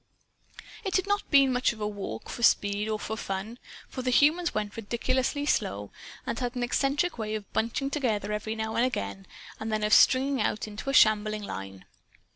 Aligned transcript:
It 0.83 0.95
had 0.95 1.05
not 1.05 1.29
been 1.29 1.53
much 1.53 1.73
of 1.73 1.79
a 1.79 1.87
walk, 1.87 2.27
for 2.27 2.41
speed 2.41 2.89
or 2.89 2.97
for 2.97 3.15
fun. 3.15 3.59
For 3.87 4.01
the 4.01 4.09
humans 4.09 4.51
went 4.51 4.75
ridiculously 4.75 5.45
slowly, 5.45 5.91
and 6.25 6.39
had 6.39 6.55
an 6.55 6.63
eccentric 6.63 7.19
way 7.19 7.35
of 7.35 7.53
bunching 7.53 7.91
together, 7.91 8.31
every 8.33 8.55
now 8.55 8.75
and 8.75 8.83
again, 8.83 9.27
and 9.59 9.71
then 9.71 9.83
of 9.83 9.93
stringing 9.93 10.41
out 10.41 10.67
into 10.67 10.89
a 10.89 10.93
shambling 10.95 11.43
line. 11.43 11.85